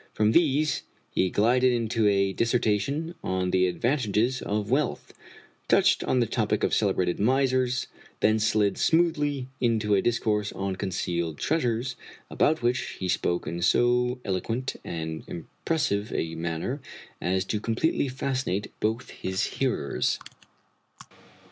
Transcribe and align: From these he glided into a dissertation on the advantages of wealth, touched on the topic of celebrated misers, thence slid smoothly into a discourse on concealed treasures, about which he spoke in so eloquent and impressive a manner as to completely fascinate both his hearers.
From 0.13 0.31
these 0.31 0.81
he 1.11 1.29
glided 1.29 1.71
into 1.71 2.07
a 2.07 2.33
dissertation 2.33 3.13
on 3.23 3.51
the 3.51 3.67
advantages 3.67 4.41
of 4.41 4.71
wealth, 4.71 5.13
touched 5.67 6.03
on 6.05 6.19
the 6.19 6.25
topic 6.25 6.63
of 6.63 6.73
celebrated 6.73 7.19
misers, 7.19 7.85
thence 8.19 8.47
slid 8.47 8.79
smoothly 8.79 9.47
into 9.59 9.93
a 9.93 10.01
discourse 10.01 10.51
on 10.53 10.75
concealed 10.75 11.37
treasures, 11.37 11.95
about 12.31 12.63
which 12.63 12.97
he 12.99 13.07
spoke 13.07 13.45
in 13.45 13.61
so 13.61 14.19
eloquent 14.25 14.75
and 14.83 15.23
impressive 15.27 16.11
a 16.15 16.33
manner 16.33 16.81
as 17.21 17.45
to 17.45 17.59
completely 17.59 18.07
fascinate 18.07 18.71
both 18.79 19.11
his 19.11 19.43
hearers. 19.59 20.17